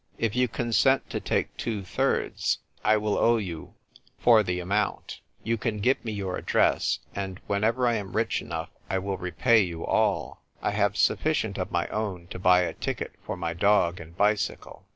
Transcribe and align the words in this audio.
If 0.17 0.35
you 0.35 0.47
consent 0.47 1.11
to 1.11 1.19
take 1.19 1.55
two 1.57 1.83
thirds, 1.83 2.57
I 2.83 2.97
will 2.97 3.19
owe 3.19 3.37
you 3.37 3.75
for 4.17 4.41
the 4.41 4.53
I 4.53 4.55
PLAY 4.55 4.59
CARMEN. 4.61 4.77
99 4.79 4.79
amount. 4.89 5.19
You 5.43 5.57
can 5.59 5.77
give 5.79 6.03
me 6.03 6.11
your 6.11 6.37
address; 6.37 6.99
and 7.13 7.39
whenever 7.45 7.87
I 7.87 7.97
am 7.97 8.13
rich 8.13 8.41
enough 8.41 8.71
I 8.89 8.97
will 8.97 9.19
repay 9.19 9.61
you 9.61 9.85
all. 9.85 10.41
I 10.59 10.71
have 10.71 10.97
sufficient 10.97 11.59
of 11.59 11.69
my 11.71 11.87
own 11.89 12.25
to 12.31 12.39
buy 12.39 12.61
a 12.61 12.73
ticket 12.73 13.13
for 13.23 13.37
my 13.37 13.53
dog 13.53 13.99
and 13.99 14.17
bicycle." 14.17 14.87